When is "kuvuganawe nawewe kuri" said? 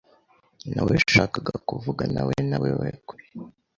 1.67-3.25